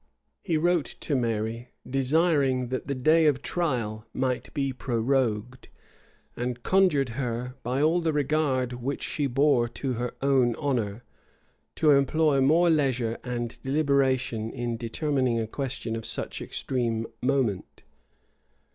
He 0.41 0.57
wrote 0.57 0.95
to 1.01 1.15
Mary, 1.15 1.69
desiring 1.87 2.69
that 2.69 2.87
the 2.87 2.95
day 2.95 3.27
of 3.27 3.43
trial 3.43 4.07
might 4.15 4.51
be 4.51 4.73
prorogued; 4.73 5.67
and 6.35 6.63
conjured 6.63 7.09
her, 7.09 7.53
by 7.61 7.83
all 7.83 8.01
the 8.01 8.11
regard 8.11 8.73
which 8.73 9.03
she 9.03 9.27
bore 9.27 9.69
to 9.69 9.93
her 9.93 10.15
own 10.23 10.55
honor, 10.55 11.03
to 11.75 11.91
employ 11.91 12.41
more 12.41 12.71
leisure 12.71 13.19
and 13.23 13.61
deliberation 13.61 14.49
in 14.49 14.75
determining 14.75 15.39
a 15.39 15.45
question 15.45 15.95
of 15.95 16.07
such 16.07 16.41
extreme 16.41 17.05
moment. 17.21 17.83